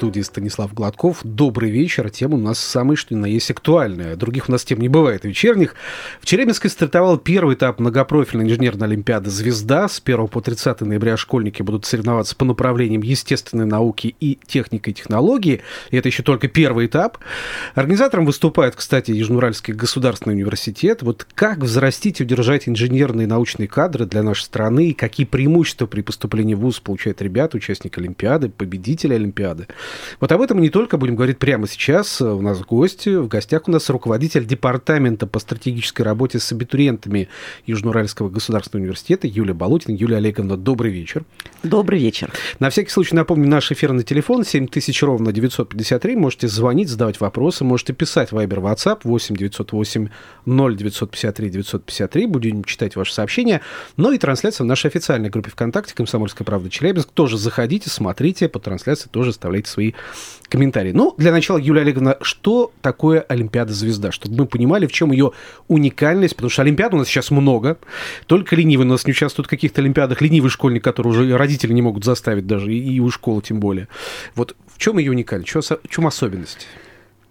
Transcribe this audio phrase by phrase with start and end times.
[0.00, 1.18] студии Станислав Гладков.
[1.24, 2.08] Добрый вечер.
[2.08, 4.16] Тема у нас самая, что ни на есть актуальная.
[4.16, 5.74] Других у нас тем не бывает вечерних.
[6.22, 9.88] В Челябинске стартовал первый этап многопрофильной инженерной олимпиады «Звезда».
[9.88, 14.94] С 1 по 30 ноября школьники будут соревноваться по направлениям естественной науки и техники и
[14.94, 15.60] технологии.
[15.90, 17.18] И это еще только первый этап.
[17.74, 21.02] Организатором выступает, кстати, Южноуральский государственный университет.
[21.02, 25.84] Вот как взрастить и удержать инженерные и научные кадры для нашей страны и какие преимущества
[25.84, 29.66] при поступлении в ВУЗ получают ребята, участники Олимпиады, победители Олимпиады.
[30.20, 32.20] Вот об этом не только будем говорить прямо сейчас.
[32.20, 33.16] У нас гости.
[33.16, 37.28] В гостях у нас руководитель департамента по стратегической работе с абитуриентами
[37.66, 39.94] Южноуральского государственного университета Юлия Болотина.
[39.94, 41.24] Юлия Олеговна, добрый вечер.
[41.62, 42.32] Добрый вечер.
[42.58, 46.16] На всякий случай напомню наш эфирный телефон 7000 ровно 953.
[46.16, 50.08] Можете звонить, задавать вопросы, можете писать Viber, WhatsApp 8 908
[50.46, 52.26] 0953 953.
[52.26, 53.60] Будем читать ваши сообщения.
[53.96, 57.10] Ну и трансляция в нашей официальной группе ВКонтакте «Комсомольская правда Челябинск».
[57.12, 59.92] Тоже заходите, смотрите, по трансляции тоже оставляйте свои свои
[60.48, 60.92] комментарии.
[60.92, 64.10] Ну, для начала, Юлия Олеговна, что такое Олимпиада звезда?
[64.10, 65.32] Чтобы мы понимали, в чем ее
[65.68, 67.78] уникальность, потому что Олимпиад у нас сейчас много.
[68.26, 70.20] Только ленивые у нас не участвуют в каких-то Олимпиадах.
[70.20, 73.86] Ленивый школьник, который уже родители не могут заставить даже, и у школы тем более.
[74.34, 76.66] Вот в чем ее уникальность, в чем особенность?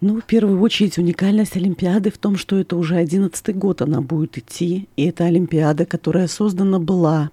[0.01, 4.37] Ну, в первую очередь, уникальность Олимпиады в том, что это уже одиннадцатый год она будет
[4.37, 7.31] идти, и это Олимпиада, которая создана была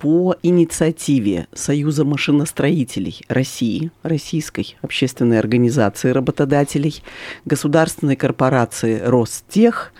[0.00, 7.02] по инициативе Союза машиностроителей России, Российской общественной организации работодателей,
[7.44, 9.92] государственной корпорации Ростех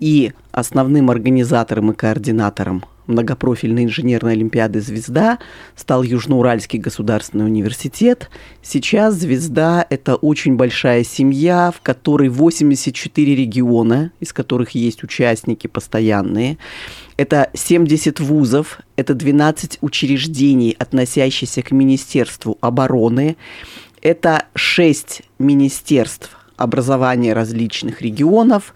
[0.00, 5.38] и основным организатором и координатором многопрофильной инженерной олимпиады «Звезда»
[5.76, 8.30] стал Южноуральский государственный университет.
[8.62, 16.58] Сейчас «Звезда»— это очень большая семья, в которой 84 региона, из которых есть участники постоянные.
[17.16, 23.36] Это 70 вузов, это 12 учреждений, относящихся к Министерству обороны,
[24.02, 28.74] это 6 министерств образования различных регионов,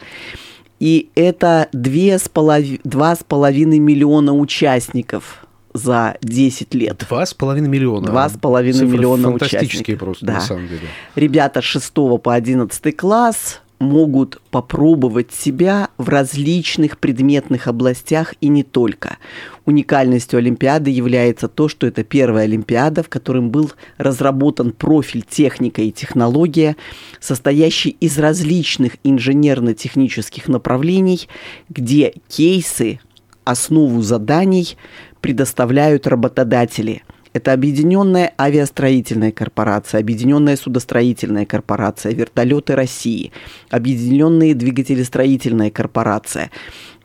[0.78, 7.04] и это 2,5 миллиона участников за 10 лет.
[7.08, 8.06] Два с половиной миллиона.
[8.06, 9.98] Два с половиной миллиона фантастические участников.
[9.98, 10.32] просто, да.
[10.34, 10.88] на самом деле.
[11.14, 18.62] Ребята с 6 по 11 класс могут попробовать себя в различных предметных областях и не
[18.62, 19.16] только.
[19.64, 25.90] Уникальностью Олимпиады является то, что это первая Олимпиада, в которой был разработан профиль техника и
[25.90, 26.76] технология,
[27.20, 31.26] состоящий из различных инженерно-технических направлений,
[31.70, 33.00] где кейсы,
[33.44, 34.76] основу заданий
[35.22, 37.02] предоставляют работодатели–
[37.32, 43.32] это Объединенная авиастроительная корпорация, Объединенная судостроительная корпорация, Вертолеты России,
[43.70, 46.50] Объединенная двигателестроительная корпорация.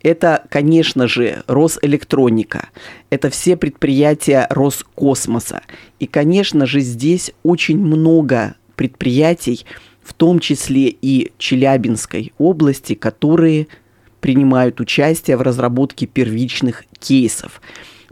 [0.02, 2.70] Это, конечно же, Росэлектроника.
[3.10, 5.62] Это все предприятия Роскосмоса.
[6.00, 9.66] И, конечно же, здесь очень много предприятий,
[10.04, 13.68] в том числе и Челябинской области, которые
[14.22, 17.62] принимают участие в разработке первичных кейсов.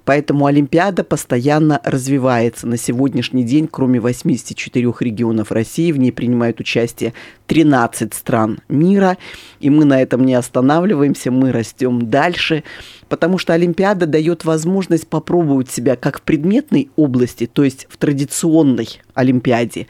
[0.06, 2.68] Поэтому Олимпиада постоянно развивается.
[2.68, 7.14] На сегодняшний день, кроме 84 регионов России, в ней принимают участие
[7.48, 9.18] 13 стран мира.
[9.62, 12.64] И мы на этом не останавливаемся, мы растем дальше,
[13.08, 18.90] потому что Олимпиада дает возможность попробовать себя как в предметной области, то есть в традиционной
[19.14, 19.88] Олимпиаде,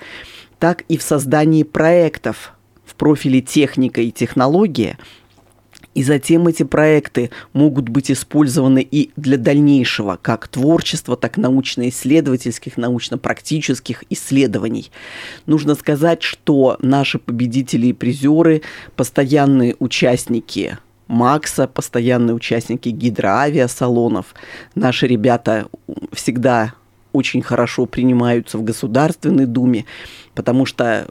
[0.60, 2.54] так и в создании проектов
[2.86, 5.00] в профиле техника и технология–
[5.94, 14.04] и затем эти проекты могут быть использованы и для дальнейшего, как творчества, так научно-исследовательских, научно-практических
[14.10, 14.92] исследований.
[15.46, 18.62] Нужно сказать, что наши победители и призеры–
[18.96, 20.78] постоянные участники
[21.08, 24.34] Макса, постоянные участники гидроавиасалонов.
[24.74, 25.68] Наши ребята
[26.12, 26.74] всегда
[27.12, 29.86] очень хорошо принимаются в Государственной Думе,
[30.34, 31.08] потому что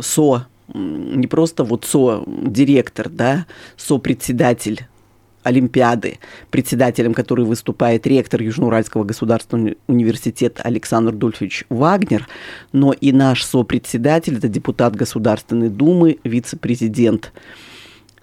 [0.00, 3.46] СО не просто вот со-директор, да,
[3.76, 4.86] со-председатель
[5.44, 6.18] Олимпиады,
[6.50, 12.26] председателем которой выступает ректор Южноуральского государственного университета Александр Дольфович Вагнер,
[12.72, 17.32] но и наш сопредседатель, это депутат Государственной Думы, вице-президент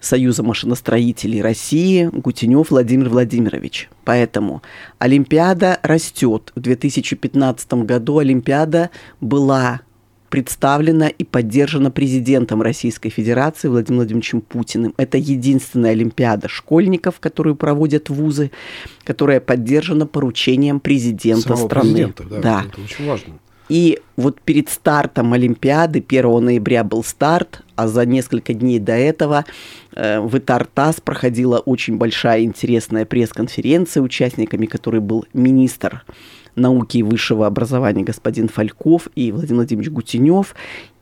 [0.00, 3.88] Союза машиностроителей России Гутенев Владимир Владимирович.
[4.04, 4.60] Поэтому
[4.98, 6.50] Олимпиада растет.
[6.56, 8.90] В 2015 году Олимпиада
[9.20, 9.82] была
[10.32, 14.94] представлена и поддержана президентом Российской Федерации Владимиром Владимировичем Путиным.
[14.96, 18.50] Это единственная Олимпиада школьников, которую проводят вузы,
[19.04, 21.90] которая поддержана поручением президента Самого страны.
[21.90, 22.64] Президента, да, да.
[22.66, 23.34] Это очень важно.
[23.68, 29.44] И вот перед стартом Олимпиады 1 ноября был старт, а за несколько дней до этого
[29.94, 36.06] э, в Итартас проходила очень большая интересная пресс-конференция, участниками которой был министр
[36.54, 40.54] науки и высшего образования господин Фальков и Владимир Владимирович Гутенев.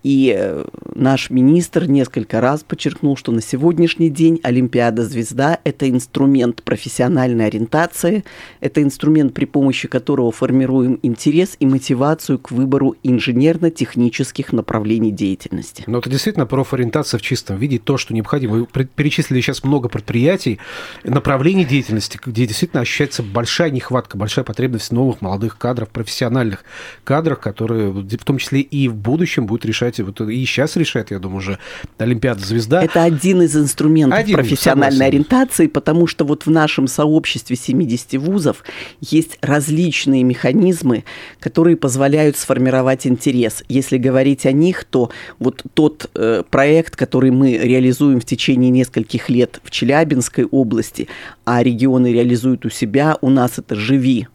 [0.02, 0.64] И э,
[0.94, 8.24] наш министр несколько раз подчеркнул, что на сегодняшний день Олимпиада «Звезда»– это инструмент профессиональной ориентации,
[8.60, 15.84] это инструмент, при помощи которого формируем интерес и мотивацию к выбору инженерно-технических направлений деятельности.
[15.86, 18.54] Но это действительно профориентация в чистом виде, то, что необходимо.
[18.54, 20.58] Вы перечислили сейчас много предприятий,
[21.04, 26.64] направлений деятельности, где действительно ощущается большая нехватка, большая потребность новых молодых кадров, профессиональных
[27.04, 31.10] кадрах, которые в том числе и в будущем будут решать решать, вот и сейчас решает,
[31.10, 31.58] я думаю, уже
[31.98, 32.82] Олимпиада звезда.
[32.82, 35.14] Это один из инструментов один, профессиональной согласен.
[35.14, 38.64] ориентации, потому что вот в нашем сообществе 70 вузов
[39.00, 41.04] есть различные механизмы,
[41.38, 43.64] которые позволяют сформировать интерес.
[43.68, 49.28] Если говорить о них, то вот тот э, проект, который мы реализуем в течение нескольких
[49.28, 51.08] лет в Челябинской области,
[51.44, 54.28] а регионы реализуют у себя, у нас это «Живи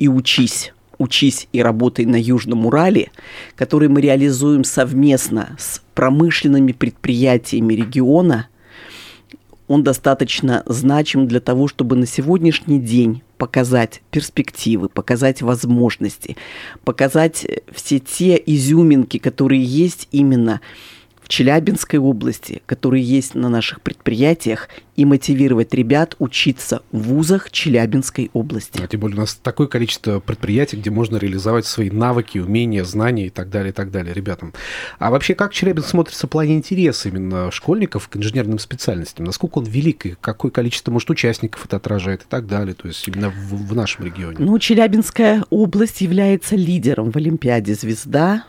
[0.00, 0.72] и учись».
[0.98, 3.10] «Учись и работай на Южном Урале»,
[3.56, 8.48] который мы реализуем совместно с промышленными предприятиями региона,
[9.66, 16.36] он достаточно значим для того, чтобы на сегодняшний день показать перспективы, показать возможности,
[16.84, 20.60] показать все те изюминки, которые есть именно
[21.30, 28.82] Челябинской области, которые есть на наших предприятиях, и мотивировать ребят учиться в вузах Челябинской области.
[28.82, 33.28] А тем более у нас такое количество предприятий, где можно реализовать свои навыки, умения, знания
[33.28, 34.52] и так далее, и так далее ребятам.
[34.98, 39.24] А вообще, как Челябинск смотрится в плане интереса именно школьников к инженерным специальностям?
[39.24, 43.06] Насколько он велик и какое количество, может, участников это отражает и так далее, то есть
[43.06, 44.36] именно в, в нашем регионе?
[44.40, 48.44] Ну, Челябинская область является лидером в Олимпиаде «Звезда»,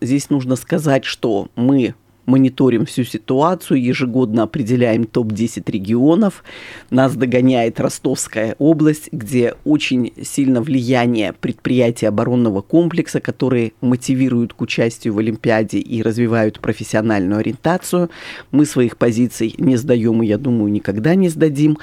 [0.00, 1.94] здесь нужно сказать, что мы
[2.26, 6.44] мониторим всю ситуацию, ежегодно определяем топ-10 регионов.
[6.90, 15.14] Нас догоняет Ростовская область, где очень сильно влияние предприятий оборонного комплекса, которые мотивируют к участию
[15.14, 18.10] в Олимпиаде и развивают профессиональную ориентацию.
[18.50, 21.78] Мы своих позиций не сдаем и, я думаю, никогда не сдадим.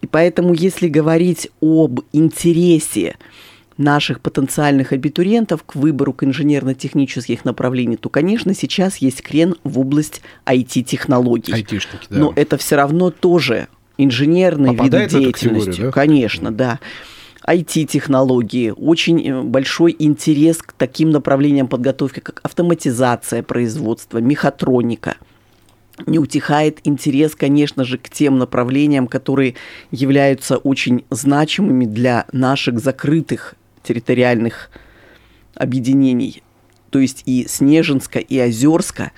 [0.00, 3.16] И поэтому, если говорить об интересе
[3.80, 10.22] наших потенциальных абитуриентов к выбору к инженерно-технических направлений, то, конечно, сейчас есть крен в область
[10.46, 11.52] IT-технологий.
[11.52, 12.18] Айтишники, да.
[12.18, 15.80] Но это все равно тоже инженерные виды деятельности.
[15.80, 15.90] Да?
[15.90, 16.78] Конечно, да.
[17.46, 25.16] IT-технологии, очень э, большой интерес к таким направлениям подготовки, как автоматизация производства, мехатроника.
[26.06, 29.54] Не утихает интерес, конечно же, к тем направлениям, которые
[29.90, 34.70] являются очень значимыми для наших закрытых территориальных
[35.54, 36.42] объединений,
[36.90, 39.12] то есть и Снежинска, и Озерска.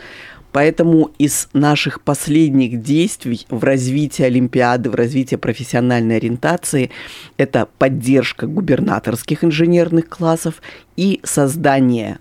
[0.52, 6.90] Поэтому из наших последних действий в развитии Олимпиады, в развитии профессиональной ориентации
[7.38, 10.60] это поддержка губернаторских инженерных классов
[10.96, 12.18] и создание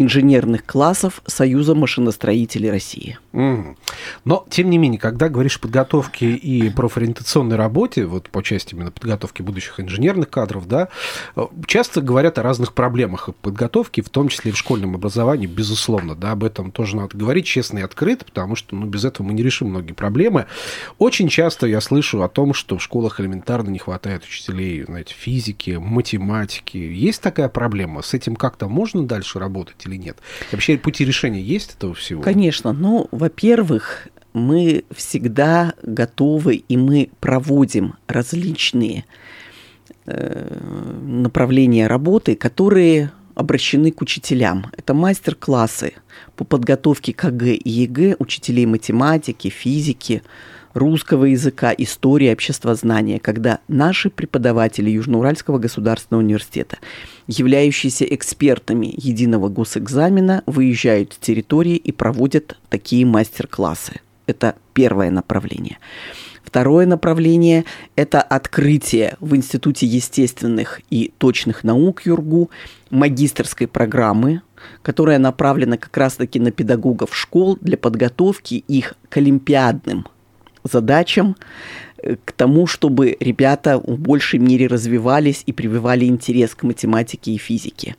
[0.00, 3.18] инженерных классов Союза машиностроителей России.
[3.32, 3.76] Mm.
[4.24, 8.90] Но, тем не менее, когда говоришь о подготовке и профориентационной работе, вот по части именно
[8.90, 10.88] подготовки будущих инженерных кадров, да,
[11.66, 16.32] часто говорят о разных проблемах подготовки, в том числе и в школьном образовании, безусловно, да,
[16.32, 19.42] об этом тоже надо говорить честно и открыто, потому что, ну, без этого мы не
[19.42, 20.46] решим многие проблемы.
[20.96, 25.72] Очень часто я слышу о том, что в школах элементарно не хватает учителей, знаете, физики,
[25.72, 26.78] математики.
[26.78, 28.00] Есть такая проблема?
[28.00, 30.18] С этим как-то можно дальше работать или нет?
[30.52, 32.22] вообще пути решения есть этого всего?
[32.22, 32.72] Конечно.
[32.72, 39.04] Ну, во-первых, мы всегда готовы и мы проводим различные
[40.06, 40.58] э,
[41.02, 44.66] направления работы, которые обращены к учителям.
[44.76, 45.94] Это мастер-классы
[46.36, 50.22] по подготовке к ЕГЭ и ЕГЭ учителей математики, физики,
[50.74, 56.78] русского языка, истории, обществознания, когда наши преподаватели Южноуральского государственного университета,
[57.26, 64.00] являющиеся экспертами единого госэкзамена, выезжают с территории и проводят такие мастер-классы.
[64.26, 65.78] Это первое направление.
[66.44, 67.64] Второе направление–
[67.96, 72.50] это открытие в Институте естественных и точных наук ЮРГУ
[72.90, 74.42] магистрской программы,
[74.82, 80.06] которая направлена как раз-таки на педагогов школ для подготовки их к олимпиадным
[80.64, 81.36] задачам,
[82.02, 87.38] э, к тому, чтобы ребята в большей мере развивались и прививали интерес к математике и
[87.38, 87.96] физике.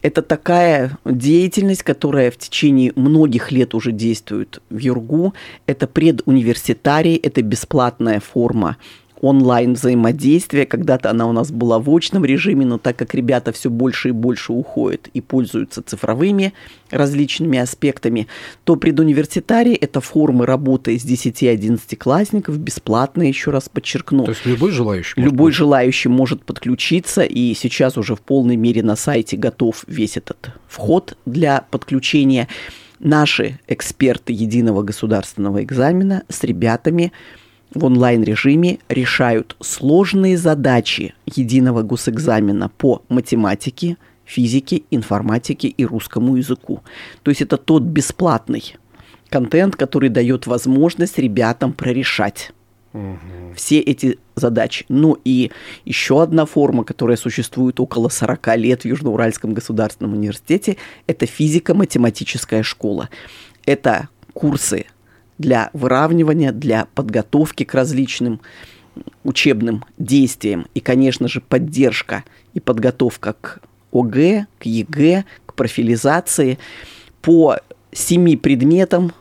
[0.00, 5.34] Это такая деятельность, которая в течение многих лет уже действует в Юргу.
[5.66, 8.76] Это предуниверситарий, это бесплатная форма
[9.20, 10.66] онлайн взаимодействия.
[10.66, 14.12] Когда-то она у нас была в очном режиме, но так как ребята все больше и
[14.12, 16.52] больше уходят и пользуются цифровыми
[16.90, 18.28] различными аспектами,
[18.64, 24.24] то предуниверситарий– это формы работы с 10-11 классников, бесплатно, еще раз подчеркну.
[24.24, 25.20] То есть любой желающий?
[25.20, 25.58] Любой может...
[25.58, 31.16] желающий может подключиться, и сейчас уже в полной мере на сайте готов весь этот вход
[31.26, 32.48] для подключения.
[33.00, 37.12] Наши эксперты единого государственного экзамена с ребятами–
[37.74, 46.82] в онлайн-режиме решают сложные задачи единого госэкзамена по математике, физике, информатике и русскому языку.
[47.22, 48.76] То есть это тот бесплатный
[49.28, 52.52] контент, который дает возможность ребятам прорешать
[52.92, 53.54] угу.
[53.54, 54.84] все эти задачи.
[54.88, 55.50] Ну и
[55.84, 63.08] еще одна форма, которая существует около 40 лет в Южноуральском государственном университете, это физико-математическая школа.
[63.66, 64.86] Это курсы
[65.38, 68.40] для выравнивания, для подготовки к различным
[69.24, 73.60] учебным действиям и, конечно же, поддержка и подготовка к
[73.92, 76.58] ОГЭ, к ЕГЭ, к профилизации.
[77.22, 77.58] По
[77.92, 79.12] семи предметам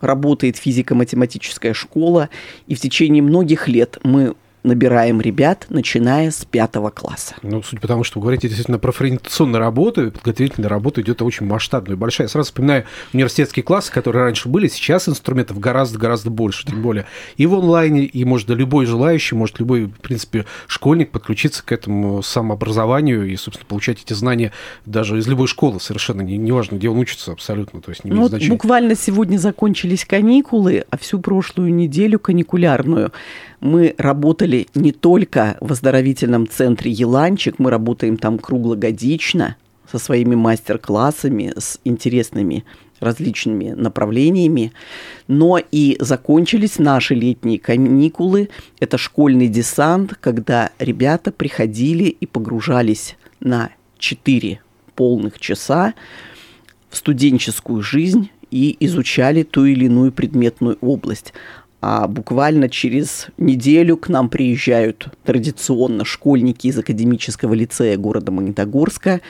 [0.00, 2.28] работает физико-математическая школа,
[2.66, 7.34] и в течение многих лет мы набираем ребят, начиная с пятого класса.
[7.42, 11.46] Ну, судя по тому, что вы говорите действительно про форинтационную работу, подготовительная работа идет очень
[11.46, 12.24] масштабная и большая.
[12.24, 17.04] Я сразу вспоминаю университетские классы, которые раньше были, сейчас инструментов гораздо-гораздо больше, тем более.
[17.36, 22.22] И в онлайне, и может любой желающий, может любой, в принципе, школьник подключиться к этому
[22.22, 24.52] самообразованию и, собственно, получать эти знания
[24.86, 28.12] даже из любой школы, совершенно не, не важно, где он учится абсолютно, то есть не
[28.12, 33.12] ну, вот буквально сегодня закончились каникулы, а всю прошлую неделю каникулярную
[33.64, 39.56] мы работали не только в оздоровительном центре «Еланчик», мы работаем там круглогодично
[39.90, 42.64] со своими мастер-классами, с интересными
[43.00, 44.72] различными направлениями,
[45.28, 48.48] но и закончились наши летние каникулы.
[48.80, 54.60] Это школьный десант, когда ребята приходили и погружались на 4
[54.94, 55.94] полных часа
[56.88, 61.32] в студенческую жизнь и изучали ту или иную предметную область
[61.86, 69.20] а буквально через неделю к нам приезжают традиционно школьники из академического лицея города Магнитогорска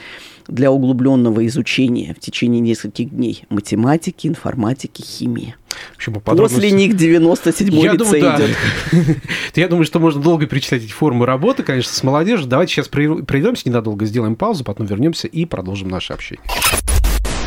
[0.47, 5.57] для углубленного изучения в течение нескольких дней математики, информатики, химии.
[5.97, 8.37] общем, После них 97-й лицей думаю, да.
[8.37, 9.17] идет.
[9.55, 12.47] Я думаю, что можно долго перечислять эти формы работы, конечно, с молодежью.
[12.47, 16.45] Давайте сейчас пройдемся ненадолго, сделаем паузу, потом вернемся и продолжим наше общение.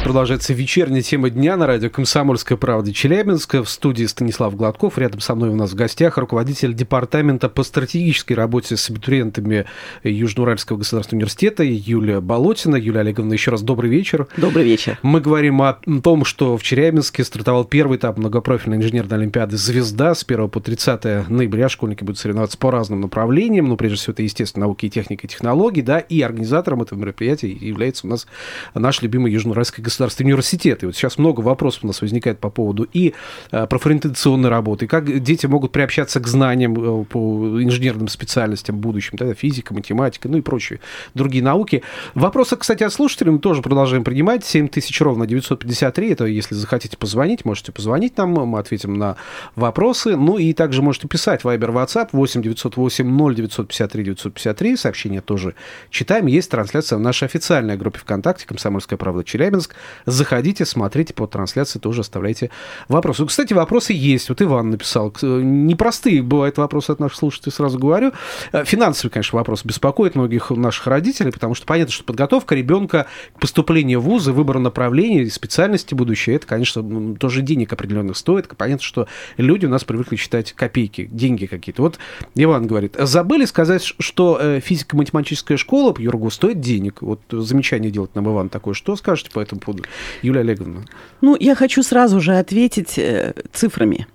[0.04, 3.62] Продолжается вечерняя тема дня на радио «Комсомольская правда» Челябинска.
[3.62, 4.96] В студии Станислав Гладков.
[4.96, 9.66] Рядом со мной у нас в гостях руководитель департамента по стратегической работе с абитуриентами
[10.04, 12.76] Южноуральского государственного университета Юлия Болотина.
[12.76, 14.28] Юлия Олеговна, еще раз добрый вечер.
[14.38, 14.98] Добрый вечер.
[15.02, 20.14] Мы говорим о том, что в Челябинске стартовал первый этап многопрофильной инженерной олимпиады «Звезда».
[20.14, 23.66] С 1 по 30 ноября школьники будут соревноваться по разным направлениям.
[23.66, 25.82] Ну, прежде всего, это, естественно, науки и техника и технологии.
[25.82, 28.26] Да, и организатором этого мероприятия является у нас
[28.74, 30.82] наш любимый Южноуральский государственный университет.
[30.82, 33.14] И вот сейчас много вопросов у нас возникает по поводу и
[33.50, 39.16] э, профориентационной работы, как дети могут приобщаться к знаниям э, по инженерным специальностям в будущем,
[39.18, 40.80] да, физика, математика, ну и прочие
[41.14, 41.82] другие науки.
[42.14, 44.44] Вопросы, кстати, от слушателей мы тоже продолжаем принимать.
[44.44, 49.16] 7 тысяч ровно 953, это если захотите позвонить, можете позвонить нам, мы ответим на
[49.56, 50.16] вопросы.
[50.16, 55.54] Ну и также можете писать Viber, WhatsApp 8 908 0 953 953, сообщения тоже
[55.90, 56.26] читаем.
[56.26, 59.74] Есть трансляция в нашей официальной группе ВКонтакте «Комсомольская правда Челябинск».
[60.06, 62.50] Заходите, смотрите по трансляции, тоже оставляйте
[62.88, 63.26] вопросы.
[63.26, 64.28] Кстати, вопросы есть.
[64.28, 65.14] Вот Иван написал.
[65.22, 68.12] Непростые бывают вопросы от наших слушателей, сразу говорю.
[68.52, 73.40] Э, финансовый, конечно, вопрос беспокоит многих наших родителей, потому что понятно, что подготовка ребенка к
[73.40, 78.48] поступлению в вузы, выбор направления, специальности будущее, это, конечно, тоже денег определенных стоит.
[78.56, 81.82] Понятно, что люди у нас привыкли считать копейки, деньги какие-то.
[81.82, 81.98] Вот
[82.34, 87.02] Иван говорит, забыли сказать, что э, физико-математическая школа по Юргу стоит денег.
[87.02, 88.74] Вот замечание делать нам Иван такое.
[88.74, 89.84] Что скажете по этому поводу?
[90.22, 90.84] Юлия Олеговна?
[91.20, 94.06] Ну, я хочу сразу же ответить э, цифрами.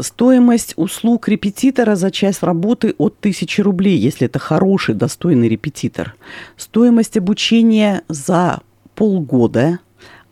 [0.00, 6.14] Стоимость услуг репетитора за час работы от 1000 рублей, если это хороший, достойный репетитор.
[6.56, 8.60] Стоимость обучения за
[8.94, 9.78] полгода,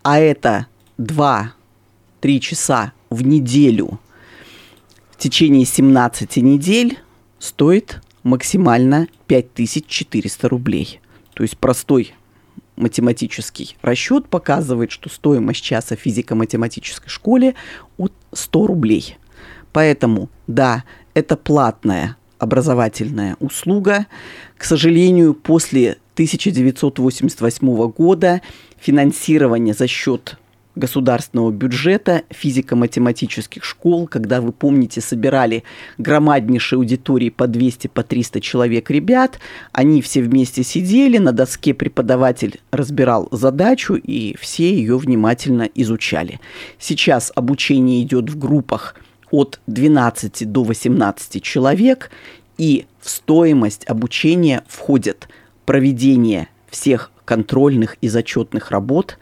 [0.03, 0.67] а это
[0.99, 3.99] 2-3 часа в неделю
[5.17, 6.99] в течение 17 недель,
[7.39, 11.01] стоит максимально 5400 рублей.
[11.35, 12.13] То есть простой
[12.77, 17.55] математический расчет показывает, что стоимость часа физико-математической школе
[17.97, 19.17] от 100 рублей.
[19.73, 24.07] Поэтому, да, это платная образовательная услуга.
[24.57, 28.43] К сожалению, после 1988 года
[28.79, 30.39] финансирование за счет
[30.77, 35.65] государственного бюджета, физико-математических школ, когда, вы помните, собирали
[35.99, 39.41] громаднейшие аудитории по 200, по 300 человек ребят,
[39.73, 46.41] они все вместе сидели, на доске преподаватель разбирал задачу, и все ее внимательно изучали.
[46.79, 48.95] Сейчас обучение идет в группах
[49.31, 52.11] от 12 до 18 человек,
[52.59, 55.29] и в стоимость обучения входит
[55.65, 59.19] проведение всех контрольных и зачетных работ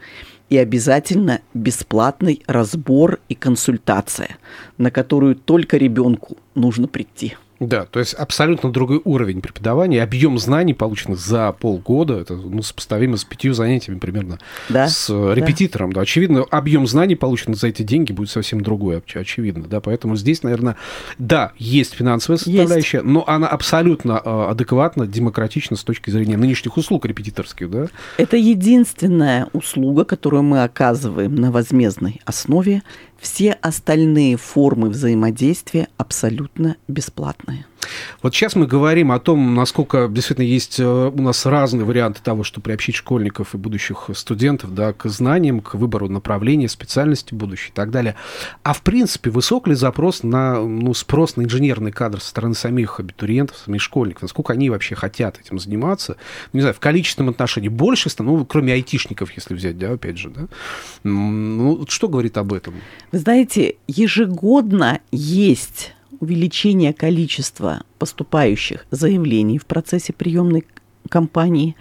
[0.49, 4.37] и обязательно бесплатный разбор и консультация,
[4.77, 7.35] на которую только ребенку нужно прийти.
[7.59, 13.15] Да, то есть абсолютно другой уровень преподавания, объем знаний, полученных за полгода, это ну, сопоставимо
[13.15, 15.91] с пятью занятиями примерно да, с репетитором.
[15.91, 15.95] Да.
[15.95, 16.01] Да.
[16.01, 19.65] Очевидно, объем знаний, полученных за эти деньги, будет совсем другой, очевидно.
[19.69, 19.79] Да.
[19.79, 20.75] Поэтому здесь, наверное,
[21.17, 23.09] да, есть финансовая составляющая, есть.
[23.09, 27.69] но она абсолютно э, адекватна, демократична с точки зрения нынешних услуг репетиторских.
[27.69, 27.87] Да?
[28.17, 32.83] Это единственная услуга, которую мы оказываем на возмездной основе
[33.25, 37.65] все остальные формы взаимодействия абсолютно бесплатные.
[38.25, 42.43] Вот сейчас мы говорим о том, насколько действительно есть э, у нас разные варианты того,
[42.43, 47.71] чтобы приобщить школьников и будущих студентов да, к знаниям, к выбору направления, специальности будущей и
[47.71, 48.15] так далее.
[48.63, 52.99] А в принципе, высок ли запрос на ну, спрос на инженерный кадр со стороны самих
[52.99, 54.23] абитуриентов, самих школьников?
[54.23, 56.17] Насколько они вообще хотят этим заниматься?
[56.51, 60.47] Не знаю, в количественном отношении больше, ну, кроме айтишников, если взять, да, опять же, да?
[61.03, 62.73] Ну, что говорит об этом?
[63.11, 65.93] Вы знаете, ежегодно есть
[66.25, 70.65] увеличение количества поступающих заявлений в процессе приемной
[71.07, 71.75] кампании,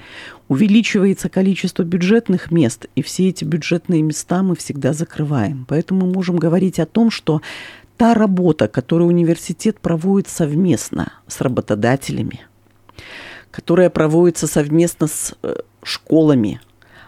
[0.48, 5.64] увеличивается количество бюджетных мест, и все эти бюджетные места мы всегда закрываем.
[5.66, 7.40] Поэтому мы можем говорить о том, что
[7.96, 12.40] та работа, которую университет проводит совместно с работодателями,
[13.50, 16.60] которая проводится совместно с э, школами,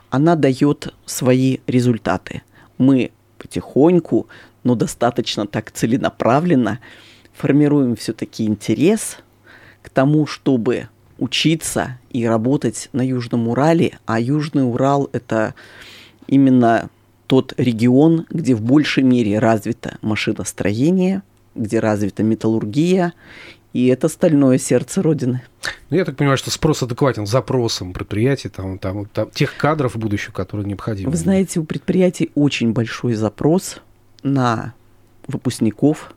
[0.09, 2.43] она дает свои результаты.
[2.79, 4.27] Мы потихоньку,
[4.65, 6.81] но достаточно так целенаправленно
[7.37, 9.19] формируем все-таки интерес
[9.83, 10.89] к тому, чтобы
[11.19, 15.55] учиться и работать на Южном Урале, а Южный Урал– это
[16.27, 16.89] именно
[17.27, 21.23] тот регион, где в большей мере развито машиностроение,
[21.55, 23.15] где развита металлургия,
[23.73, 25.43] и это стальное сердце Родины.
[25.91, 30.33] Ну, я так понимаю, что спрос адекватен запросам предприятий, там, там, там, тех кадров будущих,
[30.33, 31.11] которые необходимы.
[31.11, 33.81] Вы знаете, у предприятий очень большой запрос
[34.23, 34.75] на
[35.27, 36.15] выпускников,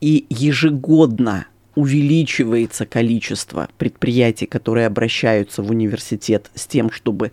[0.00, 7.32] и ежегодно увеличивается количество предприятий, которые обращаются в университет с тем, чтобы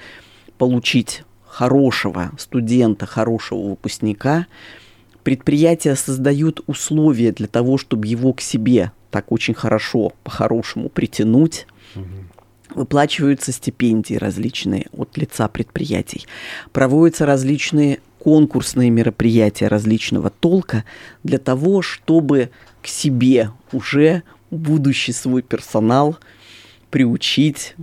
[0.57, 4.47] получить хорошего студента, хорошего выпускника,
[5.23, 11.67] предприятия создают условия для того, чтобы его к себе так очень хорошо, по-хорошему притянуть.
[12.73, 16.25] Выплачиваются стипендии различные от лица предприятий.
[16.71, 20.85] Проводятся различные конкурсные мероприятия различного толка
[21.23, 26.17] для того, чтобы к себе уже будущий свой персонал
[26.89, 27.75] приучить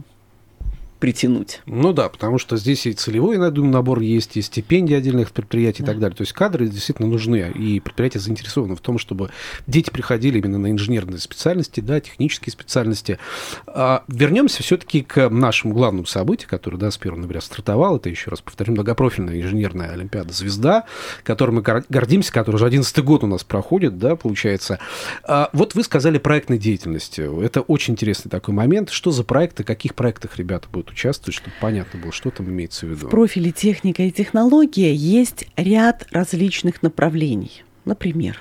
[1.00, 1.62] притянуть.
[1.66, 5.82] Ну да, потому что здесь и целевой, я думаю, набор есть, и стипендии отдельных предприятий
[5.82, 5.84] да.
[5.84, 6.16] и так далее.
[6.16, 9.30] То есть кадры действительно нужны, и предприятия заинтересованы в том, чтобы
[9.66, 13.18] дети приходили именно на инженерные специальности, да, технические специальности.
[13.66, 17.96] А, вернемся все-таки к нашему главному событию, которое, да, с 1 ноября стартовал.
[17.96, 20.84] Это, еще раз повторю, многопрофильная инженерная олимпиада «Звезда»,
[21.24, 24.78] которой мы гордимся, которая уже 11 год у нас проходит, да, получается.
[25.24, 27.22] А, вот вы сказали проектной деятельности.
[27.42, 28.90] Это очень интересный такой момент.
[28.90, 32.90] Что за проекты, каких проектах ребята будут участвовать, чтобы понятно было, что там имеется в
[32.90, 33.06] виду?
[33.06, 37.64] В профиле техника и технология есть ряд различных направлений.
[37.84, 38.38] Например,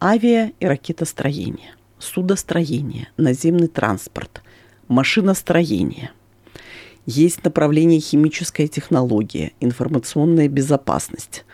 [0.00, 4.42] авиа- и ракетостроение, судостроение, наземный транспорт,
[4.88, 6.10] машиностроение.
[7.06, 11.44] Есть направление химическая технология, информационная безопасность.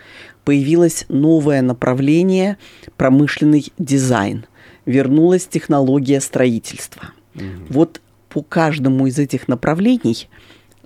[0.45, 2.59] Появилось новое направление
[2.97, 4.47] промышленный дизайн.
[4.85, 7.11] Вернулась технология строительства.
[7.35, 7.45] Угу.
[7.71, 8.01] Вот
[8.37, 10.29] по каждому из этих направлений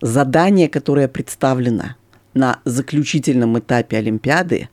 [0.00, 1.96] задание, которое представлено
[2.32, 4.68] на заключительном этапе Олимпиады,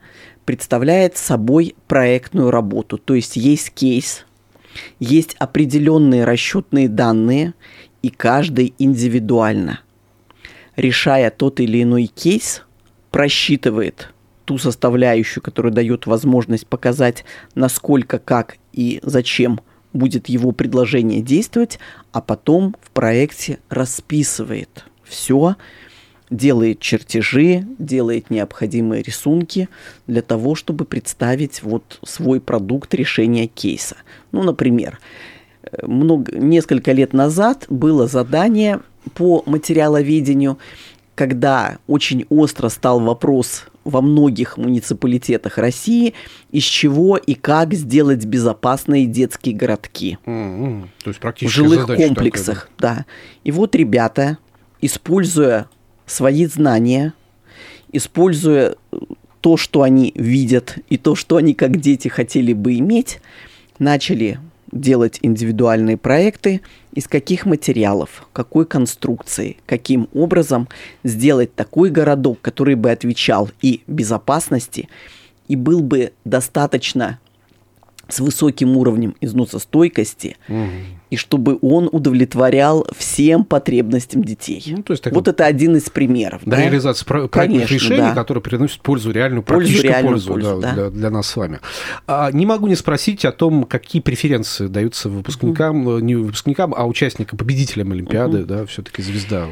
[0.45, 2.99] представляет собой проектную работу.
[2.99, 4.27] То есть есть кейс,
[4.99, 7.55] есть определенные расчетные данные,
[8.03, 9.79] и каждый индивидуально,
[10.75, 12.61] решая тот или иной кейс,
[13.09, 14.13] просчитывает
[14.45, 19.61] ту составляющую, которая дает возможность показать, насколько, как и зачем
[19.97, 21.79] будет его предложение действовать,
[22.11, 25.55] а потом в проекте расписывает все,
[26.29, 29.69] делает чертежи, делает необходимые рисунки
[30.07, 33.97] для того, чтобы представить вот свой продукт решения кейса.
[34.31, 34.99] Ну, например,
[35.81, 38.81] много, несколько лет назад было задание
[39.13, 40.57] по материаловедению
[41.17, 46.13] когда очень остро стал вопрос во многих муниципалитетах России,
[46.51, 50.19] из чего и как сделать безопасные детские городки.
[50.27, 50.87] Mm-hmm.
[51.03, 52.95] То есть в жилых комплексах, такая, да.
[52.99, 53.05] да.
[53.43, 54.37] И вот ребята,
[54.79, 55.67] используя
[56.05, 57.15] свои знания,
[57.91, 58.75] используя
[59.41, 63.21] то, что они видят, и то, что они как дети хотели бы иметь,
[63.79, 64.39] начали
[64.71, 66.61] делать индивидуальные проекты,
[66.93, 70.67] из каких материалов, какой конструкции, каким образом
[71.03, 74.89] сделать такой городок, который бы отвечал и безопасности,
[75.47, 77.19] и был бы достаточно
[78.07, 80.67] с высоким уровнем износостойкости, угу.
[81.09, 84.63] и чтобы он удовлетворял всем потребностям детей.
[84.67, 86.41] Ну, то есть, так, вот это один из примеров.
[86.45, 86.63] Да, да?
[86.63, 88.13] реализация проектных Конечно, решений, да.
[88.13, 90.73] которые приносят пользу, реальную, пользу, реальную пользу, пользу да, да.
[90.73, 91.59] Для, для нас с вами.
[92.07, 95.99] А, не могу не спросить о том, какие преференции даются выпускникам, угу.
[95.99, 98.47] не выпускникам, а участникам, победителям Олимпиады, угу.
[98.47, 99.47] да, все-таки звезда.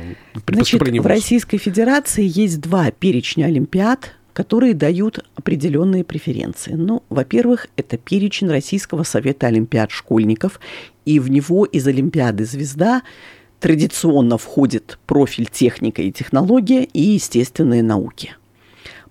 [0.46, 6.74] При Значит, в Российской Федерации есть два перечня Олимпиад– которые дают определенные преференции.
[6.74, 10.60] Ну, во-первых, это перечень Российского совета олимпиад школьников,
[11.06, 13.02] и в него из Олимпиады «Звезда»
[13.62, 18.36] традиционно входит профиль техника и технология и естественные науки.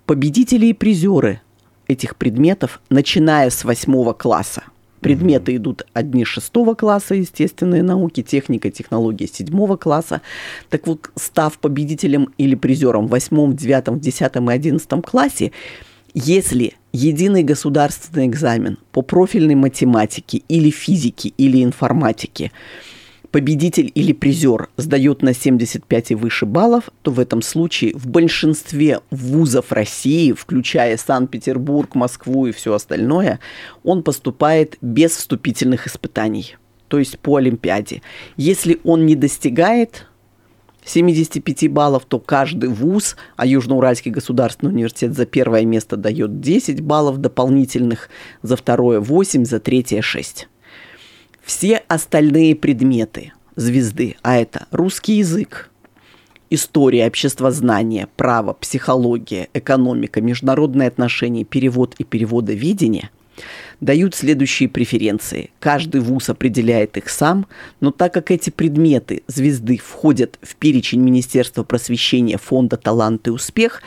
[0.05, 1.41] Победители и призеры
[1.89, 4.65] этих предметов, начиная с восьмого класса,
[5.05, 10.23] Предметы идут одни шестого класса, естественные науки, техника, технология седьмого класса.
[10.71, 15.53] Так вот, став победителем или призером в восьмом, девятом, десятом и одиннадцатом классе,
[16.15, 22.51] если единый государственный экзамен по профильной математике или физике или информатике–
[23.35, 29.01] победитель или призер сдает на 75 и выше баллов, то в этом случае в большинстве
[29.11, 33.41] вузов России, включая Санкт-Петербург, Москву и все остальное,
[33.83, 38.03] он поступает без вступительных испытаний, то есть по Олимпиаде.
[38.37, 40.07] Если он не достигает
[40.85, 47.19] 75 баллов, то каждый вуз, а Южноуральский государственный университет за первое место дает 10 баллов
[47.19, 48.11] дополнительных,
[48.43, 50.47] за второе 8, за третье 6
[51.45, 55.71] все остальные предметы звезды, а это русский язык,
[56.51, 63.11] история, обществознание, право, психология, экономика, международные отношения, перевод и переводоведение–
[63.81, 65.51] дают следующие преференции.
[65.61, 67.47] Каждый вуз определяет их сам,
[67.81, 73.83] но так как эти предметы звезды входят в перечень Министерства просвещения Фонда «Талант и успех»,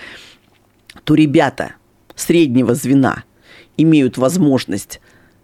[1.04, 1.74] то ребята
[2.16, 3.24] среднего звена
[3.78, 5.00] имеют возможность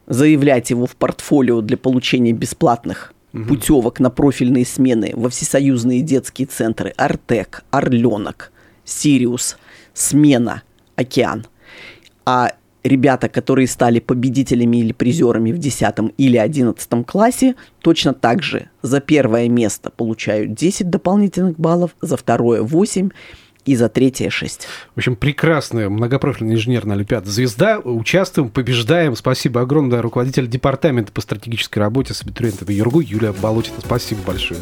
[0.07, 3.45] заявлять его в портфолио для получения бесплатных угу.
[3.45, 8.51] путевок на профильные смены во всесоюзные детские центры Артек, Орленок,
[8.85, 9.57] Сириус,
[9.93, 10.63] Смена,
[10.95, 11.45] Океан.
[12.25, 18.69] А ребята, которые стали победителями или призерами в 10 или 11 классе, точно так же
[18.81, 23.09] за первое место получают 10 дополнительных баллов, за второе 8
[23.65, 24.67] и за третье шесть.
[24.95, 27.79] В общем, прекрасная многопрофильная инженерная олимпиада «Звезда».
[27.79, 29.15] Участвуем, побеждаем.
[29.15, 30.01] Спасибо огромное.
[30.01, 33.77] Руководитель департамента по стратегической работе с абитуриентами ЮРГУ Юлия Болотина.
[33.79, 34.59] Спасибо большое.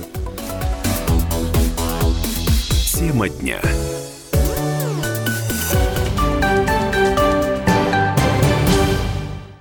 [2.94, 3.60] Тема дня.